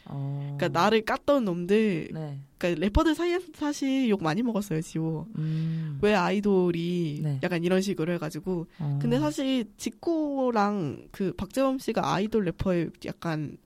어... 0.05 0.55
그러니까 0.57 0.79
나를 0.79 1.01
깠던 1.01 1.43
놈들, 1.43 2.09
네. 2.13 2.39
그러니까 2.57 2.81
래퍼들 2.81 3.13
사이에서 3.13 3.47
사실 3.55 4.07
욕 4.09 4.23
많이 4.23 4.41
먹었어요 4.41 4.81
지호. 4.81 5.27
음... 5.37 5.99
왜 6.01 6.13
아이돌이 6.13 7.19
네. 7.23 7.39
약간 7.43 7.63
이런 7.65 7.81
식으로 7.81 8.13
해가지고. 8.13 8.67
어... 8.79 8.99
근데 9.01 9.19
사실 9.19 9.65
지코랑 9.75 11.09
그 11.11 11.33
박재범 11.33 11.79
씨가 11.79 12.13
아이돌 12.13 12.45
래퍼에 12.45 12.89
약간 13.05 13.57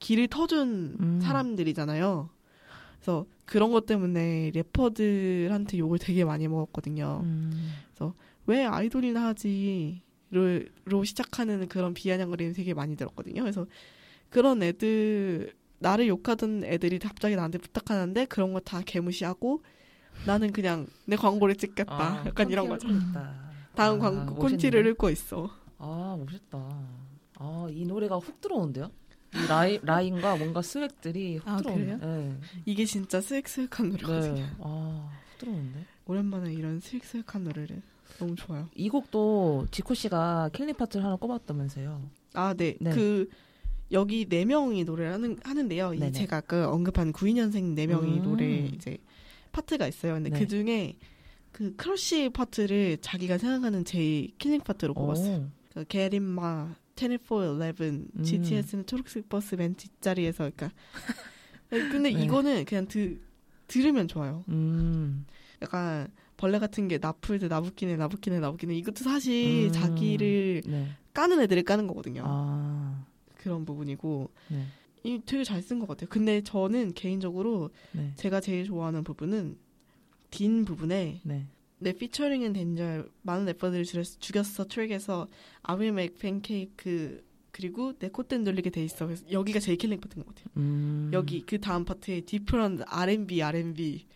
길을 0.00 0.28
터준 0.28 0.96
음... 1.00 1.20
사람들이잖아요. 1.22 2.28
그래서 2.96 3.24
그런 3.46 3.72
것 3.72 3.86
때문에 3.86 4.50
래퍼들한테 4.54 5.78
욕을 5.78 5.98
되게 5.98 6.26
많이 6.26 6.46
먹었거든요. 6.46 7.20
음... 7.24 7.72
그래서 7.94 8.12
왜 8.44 8.64
아이돌이나 8.64 9.28
하지? 9.28 10.02
로 10.30 11.04
시작하는 11.04 11.68
그런 11.68 11.94
비아냥거리는 11.94 12.52
되게 12.54 12.74
많이 12.74 12.96
들었거든요. 12.96 13.40
그래서 13.42 13.66
그런 14.30 14.62
애들 14.62 15.54
나를 15.78 16.08
욕하던 16.08 16.64
애들이 16.64 16.98
갑자기 16.98 17.36
나한테 17.36 17.58
부탁하는데 17.58 18.26
그런 18.26 18.52
거 18.52 18.60
다 18.60 18.82
개무시하고 18.84 19.62
나는 20.26 20.52
그냥 20.52 20.86
내 21.06 21.16
광고를 21.16 21.54
찍겠다. 21.54 21.94
아, 21.94 22.24
약간 22.26 22.50
이런 22.50 22.68
거죠. 22.68 22.88
다음 23.74 23.96
아, 24.02 24.10
광고 24.10 24.34
콘티를 24.34 24.86
읽고 24.88 25.08
있어. 25.10 25.48
아 25.78 26.16
멋있다. 26.18 26.58
아이 27.36 27.84
노래가 27.84 28.18
훅 28.18 28.40
들어오는데요? 28.40 28.90
이 29.34 29.46
라이, 29.46 29.78
라인과 29.82 30.36
뭔가 30.36 30.60
swag들이 30.62 31.36
훅 31.36 31.48
아, 31.48 31.56
들어오네요. 31.58 31.98
네. 31.98 32.36
이게 32.66 32.84
진짜 32.84 33.20
swag 33.20 33.46
swag한 33.46 33.90
노래거든요. 33.90 34.34
네. 34.34 34.46
아, 34.60 35.08
훅 35.30 35.38
들어오는데? 35.38 35.84
오랜만에 36.06 36.52
이런 36.52 36.80
swag 36.80 37.03
swag한 37.03 37.44
노래를 37.44 37.80
너무 38.18 38.34
좋아요. 38.34 38.68
이 38.74 38.88
곡도 38.88 39.66
지코 39.70 39.94
씨가 39.94 40.50
killing 40.52 40.74
part를 40.74 41.04
하나 41.04 41.16
꼽았다면서요. 41.16 42.10
아, 42.34 42.54
네. 42.54 42.76
네. 42.80 42.90
그 42.90 43.28
여기 43.90 44.26
네 44.28 44.44
명이 44.44 44.84
노래를 44.84 45.12
하는 45.12 45.38
하는데요. 45.42 45.94
이 45.94 46.12
제가 46.12 46.38
아까 46.38 46.70
언급한 46.70 47.12
92년생 47.12 47.74
네 47.74 47.86
명이 47.86 48.18
음. 48.18 48.22
노래 48.22 48.66
이제 48.66 48.98
파트가 49.52 49.86
있어요. 49.86 50.14
근데 50.14 50.30
네. 50.30 50.38
그 50.38 50.46
중에 50.46 50.96
그 51.52 51.74
크러쉬 51.76 52.28
파트를 52.30 52.98
자기가 53.00 53.38
생각하는 53.38 53.84
제일 53.84 54.32
killing 54.38 54.60
part로 54.60 54.94
꼽았어요. 54.94 55.50
그 55.72 55.84
get 55.86 56.24
in 56.24 56.49
ma 56.49 56.74
2411 56.96 58.08
음. 58.16 58.22
GTS는 58.22 58.86
초록색 58.86 59.28
버스 59.28 59.54
맨 59.54 59.74
뒷자리에서 59.74 60.50
그러니까 60.50 60.70
근데 61.68 62.10
네. 62.10 62.24
이거는 62.24 62.64
그냥 62.64 62.86
드, 62.86 63.18
들으면 63.66 64.08
좋아요. 64.08 64.44
음. 64.48 65.24
약간 65.62 66.08
벌레 66.38 66.58
같은 66.58 66.88
게 66.88 66.96
나풀드 66.96 67.46
나부끼네 67.46 67.96
나부끼네 67.96 68.40
나부끼네 68.40 68.74
이것도 68.78 69.04
사실 69.04 69.66
음, 69.66 69.72
자기를 69.72 70.62
네. 70.66 70.88
까는 71.12 71.42
애들을 71.42 71.64
까는 71.64 71.86
거거든요. 71.86 72.22
아. 72.24 73.04
그런 73.36 73.66
부분이고 73.66 74.30
네. 74.48 74.64
이 75.04 75.20
되게 75.26 75.44
잘 75.44 75.60
쓴 75.60 75.78
것 75.80 75.88
같아요. 75.88 76.08
근데 76.08 76.40
저는 76.42 76.94
개인적으로 76.94 77.70
네. 77.92 78.12
제가 78.16 78.40
제일 78.40 78.64
좋아하는 78.64 79.04
부분은 79.04 79.58
딘 80.30 80.64
부분에 80.64 81.20
네. 81.24 81.46
내 81.80 81.92
피처링은 81.92 82.52
덴절 82.52 83.10
많은 83.22 83.44
래퍼들을 83.46 83.84
죽였어 83.84 84.64
트랙에서 84.64 85.26
아윌 85.62 85.92
맥 85.92 86.18
팬케이크 86.18 87.22
그리고 87.50 87.92
내 87.98 88.08
콧대 88.08 88.44
돌리게 88.44 88.70
돼 88.70 88.84
있어. 88.84 89.06
그래서 89.06 89.24
여기가 89.30 89.58
제일 89.58 89.76
킬링 89.78 90.00
파트인 90.00 90.24
것 90.24 90.34
같아요. 90.34 90.52
음. 90.56 91.10
여기 91.12 91.42
그 91.42 91.60
다음 91.60 91.84
파트에 91.84 92.20
디프런 92.20 92.82
R&B 92.86 93.42
R&B 93.42 94.06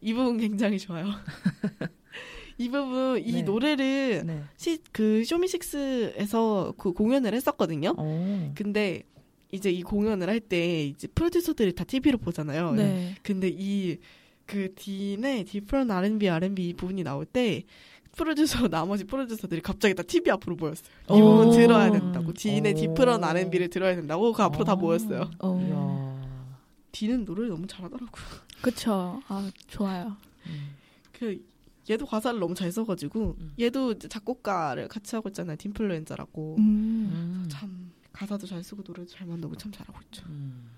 이 0.00 0.14
부분 0.14 0.38
굉장히 0.38 0.78
좋아요. 0.78 1.06
이 2.58 2.68
부분 2.68 3.18
이 3.24 3.32
네. 3.32 3.42
노래를 3.42 4.22
네. 4.26 4.42
시, 4.56 4.78
그 4.92 5.24
쇼미식스에서 5.24 6.74
그 6.76 6.92
공연을 6.92 7.34
했었거든요. 7.34 7.94
오. 7.96 8.52
근데 8.54 9.02
이제 9.52 9.70
이 9.70 9.82
공연을 9.82 10.28
할 10.28 10.40
때 10.40 10.84
이제 10.84 11.06
프로듀서들이 11.08 11.74
다 11.74 11.84
TV로 11.84 12.18
보잖아요. 12.18 12.72
네. 12.72 13.14
근데 13.22 13.48
이 13.48 13.98
그 14.48 14.72
딘의 14.74 15.44
디프런 15.44 15.90
R&B 15.90 16.28
R&B 16.28 16.72
부분이 16.72 17.04
나올 17.04 17.26
때 17.26 17.62
프로듀서 18.16 18.66
나머지 18.68 19.04
프로듀서들이 19.04 19.60
갑자기 19.60 19.94
다 19.94 20.02
TV 20.02 20.32
앞으로 20.32 20.56
모였어요. 20.56 20.88
이 21.10 21.20
부분 21.20 21.50
들어야 21.50 21.92
된다고. 21.92 22.32
딘의 22.32 22.74
디프런 22.74 23.22
R&B를 23.22 23.68
들어야 23.68 23.94
된다고 23.94 24.32
그 24.32 24.42
앞으로 24.42 24.64
다 24.64 24.74
모였어요. 24.74 25.30
딘은 26.98 27.24
노래를 27.26 27.50
너무 27.50 27.64
잘하더라고요. 27.68 28.24
그쵸. 28.60 29.22
아, 29.28 29.48
좋아요. 29.68 30.16
음. 30.46 30.74
그, 31.12 31.40
얘도 31.88 32.06
가사를 32.06 32.40
너무 32.40 32.56
잘 32.56 32.72
써가지고, 32.72 33.36
음. 33.38 33.52
얘도 33.60 34.00
작곡가를 34.00 34.88
같이 34.88 35.14
하고 35.14 35.28
있잖아요. 35.28 35.56
deanfluenza라고. 35.58 36.56
음. 36.58 37.48
참, 37.48 37.92
가사도 38.12 38.48
잘 38.48 38.64
쓰고 38.64 38.82
노래도 38.84 39.08
잘 39.12 39.28
만들고 39.28 39.54
참 39.54 39.70
잘하고 39.70 39.96
있죠. 40.06 40.24
음. 40.26 40.70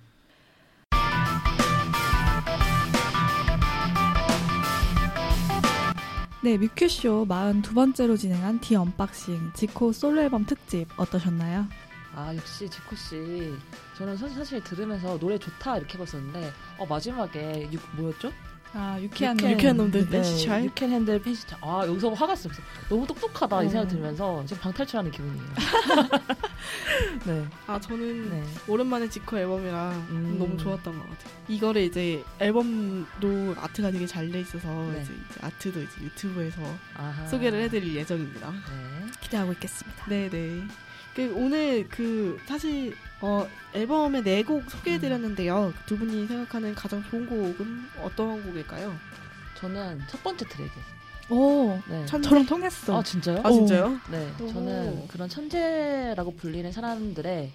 네, 6.43 6.59
뮤큐쇼 6.59 7.27
42번째로 7.27 8.19
진행한 8.19 8.61
The 8.61 8.75
Unboxing 8.75 9.53
지코 9.55 9.93
솔로 9.93 10.21
앨범 10.21 10.45
특집 10.45 10.87
어떠셨나요? 10.99 11.67
아 12.15 12.35
역시 12.35 12.69
지코 12.69 12.97
씨 12.97 13.55
저는 13.97 14.17
사실, 14.17 14.63
들으면서 14.63 15.19
노래 15.19 15.39
좋다 15.39 15.79
이렇게 15.79 15.97
봤었는데 15.99 16.53
어 16.79 16.87
마지막에 16.87 17.69
유, 17.73 17.79
뭐였죠? 17.93 18.33
아 18.73 18.99
유쾌한 19.01 19.37
유쾌한, 19.41 19.77
놈들 19.77 20.09
펜시찰 20.09 20.61
네, 20.61 20.67
유쾌한 20.67 20.95
핸들 20.95 21.21
펜시찰 21.21 21.59
아 21.61 21.83
여기서 21.87 22.11
화가 22.11 22.27
났어요 22.27 22.53
너무 22.89 23.05
똑똑하다 23.05 23.57
어. 23.57 23.65
이 23.65 23.69
생각 23.69 23.89
들면서 23.89 24.45
지금 24.47 24.63
방탈출하는 24.63 25.11
기분이에요 25.11 25.45
네. 27.27 27.47
아 27.67 27.81
저는 27.81 28.31
네. 28.31 28.45
오랜만에 28.69 29.09
지코 29.09 29.37
앨범이라 29.39 29.91
음. 30.11 30.37
너무 30.39 30.57
좋았던 30.57 30.97
것 30.97 31.03
같아요 31.03 31.35
이거를 31.49 31.83
이제 31.83 32.25
앨범도 32.39 33.57
아트가 33.59 33.91
되게 33.91 34.07
잘 34.07 34.31
돼 34.31 34.41
있어서 34.41 34.69
네. 34.93 35.03
이제, 35.03 35.13
아트도 35.41 35.83
이제 35.83 36.03
유튜브에서 36.03 36.63
아하. 36.97 37.27
소개를 37.27 37.63
해드릴 37.63 37.97
예정입니다 37.97 38.51
네. 38.53 39.11
기대하고 39.21 39.53
있겠습니다 39.55 40.07
네네 40.07 40.69
그 41.15 41.33
오늘 41.35 41.87
그 41.89 42.39
사실 42.47 42.95
어 43.21 43.47
앨범의 43.75 44.23
네 44.23 44.43
곡 44.43 44.71
소개해드렸는데요. 44.71 45.73
두 45.87 45.99
분이 45.99 46.27
생각하는 46.27 46.75
가장 46.75 47.03
좋은 47.11 47.27
곡은 47.27 47.89
어떤 48.03 48.43
곡일까요? 48.45 48.95
저는 49.59 50.01
첫 50.09 50.23
번째 50.23 50.47
트랙이. 50.47 50.71
오, 51.31 51.79
네. 51.89 52.05
저랑 52.07 52.47
통했어. 52.47 52.99
아 52.99 53.03
진짜요? 53.03 53.41
아 53.45 53.53
진짜요? 53.53 54.01
네, 54.11 54.29
오. 54.41 54.49
저는 54.49 55.07
그런 55.09 55.29
천재라고 55.29 56.35
불리는 56.35 56.73
사람들의 56.73 57.51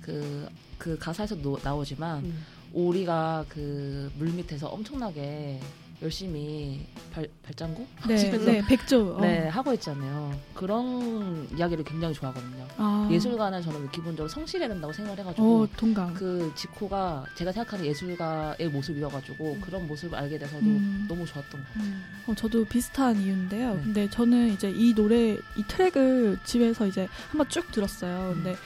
그, 0.00 0.48
그 0.78 0.98
가사에서 0.98 1.36
나오지만 1.62 2.24
음. 2.24 2.44
오리가 2.72 3.44
그 3.48 4.10
물 4.16 4.28
밑에서 4.30 4.68
엄청나게 4.68 5.60
열심히 6.02 6.86
발, 7.12 7.28
발장구? 7.42 7.86
네, 8.08 8.16
네, 8.16 8.62
백조. 8.66 9.16
어. 9.16 9.20
네, 9.20 9.48
하고 9.48 9.72
있잖아요. 9.74 10.34
그런 10.54 11.46
이야기를 11.56 11.84
굉장히 11.84 12.14
좋아하거든요. 12.14 12.66
아. 12.78 13.08
예술가는 13.10 13.60
저는 13.62 13.90
기본적으로 13.90 14.28
성실해야 14.28 14.68
된다고 14.68 14.92
생각을 14.92 15.18
해가지고. 15.18 15.44
오, 15.44 15.66
동감. 15.76 16.14
그 16.14 16.50
지코가 16.56 17.26
제가 17.36 17.52
생각하는 17.52 17.84
예술가의 17.84 18.68
모습이어가지고 18.70 19.52
음. 19.52 19.60
그런 19.60 19.86
모습을 19.86 20.16
알게 20.16 20.38
돼서도 20.38 20.64
음. 20.64 21.04
너무 21.06 21.26
좋았던 21.26 21.60
것 21.60 21.66
같아요. 21.68 21.84
음. 21.84 22.04
어, 22.26 22.34
저도 22.34 22.64
비슷한 22.64 23.20
이유인데요. 23.20 23.74
네. 23.74 23.82
근데 23.82 24.10
저는 24.10 24.54
이제 24.54 24.72
이 24.74 24.94
노래, 24.94 25.32
이 25.56 25.62
트랙을 25.68 26.38
집에서 26.44 26.86
이제 26.86 27.08
한번 27.30 27.48
쭉 27.50 27.70
들었어요. 27.72 28.32
근데 28.34 28.52
음. 28.52 28.56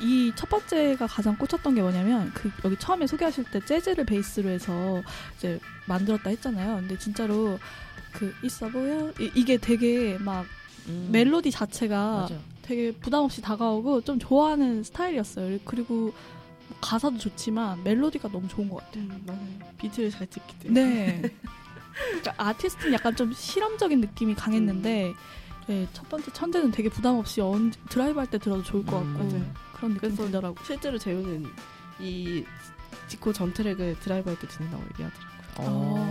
이 0.00 0.32
첫 0.36 0.48
번째가 0.48 1.06
가장 1.06 1.36
꽂혔던 1.36 1.74
게 1.74 1.82
뭐냐면 1.82 2.30
그 2.34 2.50
여기 2.64 2.76
처음에 2.78 3.06
소개하실 3.06 3.44
때 3.50 3.60
재즈를 3.64 4.04
베이스로 4.04 4.48
해서 4.50 5.02
이제 5.36 5.58
만들었다 5.86 6.30
했잖아요. 6.30 6.76
근데 6.76 6.98
진짜로 6.98 7.58
그 8.12 8.32
있어 8.42 8.68
보여 8.68 9.12
이, 9.18 9.44
게 9.44 9.56
되게 9.56 10.16
막 10.20 10.46
음. 10.86 11.08
멜로디 11.12 11.50
자체가 11.50 12.20
맞아. 12.22 12.34
되게 12.62 12.92
부담 12.92 13.24
없이 13.24 13.42
다가오고 13.42 14.02
좀 14.02 14.18
좋아하는 14.18 14.82
스타일이었어요. 14.82 15.58
그리고 15.64 16.12
가사도 16.80 17.18
좋지만 17.18 17.82
멜로디가 17.82 18.28
너무 18.30 18.46
좋은 18.48 18.68
것 18.68 18.76
같아요. 18.76 19.04
음, 19.04 19.22
맞아요. 19.26 19.72
비트를 19.78 20.10
잘 20.10 20.26
찍기 20.28 20.58
때문에. 20.60 20.82
네. 20.84 21.22
그러니까 22.20 22.34
아티스트는 22.36 22.92
약간 22.92 23.16
좀 23.16 23.32
실험적인 23.32 24.00
느낌이 24.00 24.34
강했는데 24.34 25.08
음. 25.08 25.14
네, 25.66 25.86
첫 25.92 26.08
번째 26.08 26.32
천재는 26.32 26.70
되게 26.70 26.88
부담 26.88 27.16
없이 27.16 27.40
언, 27.40 27.72
드라이브 27.90 28.18
할 28.18 28.26
때 28.28 28.38
들어도 28.38 28.62
좋을 28.62 28.86
것 28.86 28.96
같고. 28.96 29.24
음. 29.24 29.54
그런 29.78 29.94
느낌이 29.94 30.14
들더라고. 30.16 30.56
실제로 30.64 30.98
재우는 30.98 31.46
이 32.00 32.44
지코 33.08 33.32
전 33.32 33.52
트랙을 33.52 33.98
드라이브 34.00 34.28
할 34.30 34.38
때 34.38 34.46
듣는다고 34.48 34.82
얘기하더라고요. 34.92 35.38
어. 35.58 36.10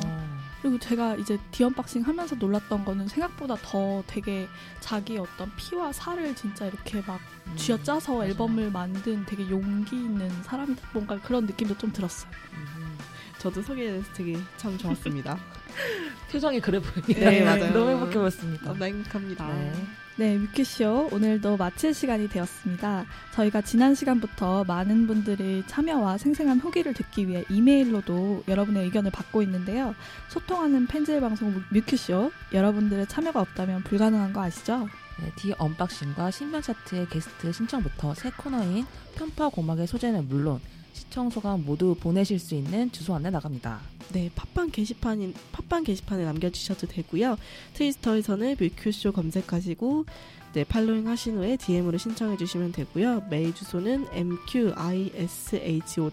그리고 0.61 0.79
제가 0.79 1.15
이제 1.15 1.37
The 1.51 1.65
Unboxing 1.65 2.01
하면서 2.01 2.35
놀랐던 2.35 2.83
거는 2.83 3.07
생각보다 3.07 3.55
더 3.61 4.03
되게 4.07 4.47
자기 4.79 5.17
어떤 5.17 5.51
피와 5.55 5.91
살을 5.93 6.35
진짜 6.35 6.65
이렇게 6.65 7.01
막 7.05 7.21
음, 7.45 7.55
쥐어짜서 7.55 8.13
맞아요. 8.15 8.29
앨범을 8.29 8.71
만든 8.71 9.23
되게 9.25 9.47
용기 9.49 9.95
있는 9.95 10.29
사람이다. 10.43 10.81
뭔가 10.93 11.19
그런 11.21 11.45
느낌도 11.45 11.77
좀 11.77 11.93
들었어요. 11.93 12.31
음. 12.53 12.97
저도 13.37 13.61
소개해서 13.61 14.11
되게 14.13 14.35
참 14.57 14.75
좋았습니다. 14.77 15.37
표정이 16.31 16.59
그래 16.59 16.79
보이네요. 16.79 17.29
네, 17.29 17.43
맞아요. 17.43 17.71
너무 17.77 17.91
행복해 17.91 18.17
보였습니다. 18.17 18.65
너무 18.65 18.83
행복합니다. 18.83 19.47
네. 19.47 19.87
네, 20.19 20.35
뮤큐쇼 20.35 21.09
오늘도 21.11 21.57
마칠 21.57 21.93
시간이 21.93 22.27
되었습니다. 22.29 23.05
저희가 23.35 23.61
지난 23.61 23.93
시간부터 23.93 24.63
많은 24.63 25.05
분들의 25.05 25.67
참여와 25.67 26.17
생생한 26.17 26.59
후기를 26.59 26.95
듣기 26.95 27.27
위해 27.27 27.45
이메일로도 27.51 28.45
여러분의 28.47 28.85
의견을 28.85 29.11
받고 29.11 29.43
있는데요. 29.43 29.93
소통하는 30.29 30.87
팬질 30.87 31.21
방송 31.21 31.61
뮤큐쇼 31.69 32.31
여러분들의 32.51 33.05
참여가 33.05 33.41
없다면 33.41 33.83
불가능한 33.83 34.33
거 34.33 34.41
아시죠? 34.41 34.89
네, 35.21 35.31
The 35.35 35.53
Unboxing과 35.55 36.31
신변 36.31 36.63
차트의 36.63 37.09
게스트 37.09 37.51
신청부터 37.51 38.15
새 38.15 38.31
코너인 38.31 38.87
편파 39.15 39.49
고막의 39.49 39.85
소재는 39.85 40.29
물론 40.29 40.59
시청 40.93 41.29
소감 41.29 41.63
모두 41.63 41.95
보내실 41.99 42.39
수 42.39 42.55
있는 42.55 42.91
주소 42.91 43.13
안내 43.13 43.29
나갑니다. 43.29 43.96
네, 44.13 44.29
팟빵 44.35 44.71
게시판인 44.71 45.33
팟빵 45.51 45.83
게시판에 45.83 46.23
남겨주셔도 46.23 46.87
되고요. 46.87 47.37
트위스터에서는 47.73 48.55
뮤큐쇼 48.59 49.11
검색하시고 49.11 50.05
네, 50.53 50.63
팔로잉 50.63 51.07
하신 51.07 51.37
후에 51.37 51.57
DM으로 51.57 51.97
신청해 51.99 52.37
주시면 52.37 52.71
되고요. 52.71 53.25
메일 53.29 53.53
주소는 53.53 54.07
mqishow 54.11 56.09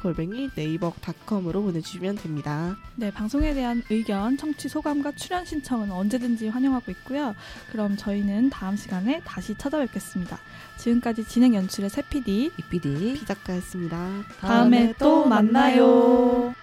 골뱅이 0.00 0.48
네이버닷컴으로 0.54 1.62
보내주시면 1.62 2.16
됩니다. 2.16 2.76
네, 2.94 3.10
방송에 3.10 3.52
대한 3.54 3.82
의견, 3.90 4.36
청취 4.36 4.68
소감과 4.68 5.12
출연 5.12 5.44
신청은 5.44 5.90
언제든지 5.90 6.48
환영하고 6.48 6.92
있고요. 6.92 7.34
그럼 7.72 7.96
저희는 7.96 8.50
다음 8.50 8.76
시간에 8.76 9.22
다시 9.24 9.56
찾아뵙겠습니다. 9.56 10.38
지금까지 10.78 11.24
진행 11.26 11.54
연출의 11.54 11.90
세PD, 11.90 12.52
이PD, 12.58 13.14
비작가였습니다. 13.14 14.22
다음에 14.40 14.94
또 14.98 15.26
만나요. 15.26 16.54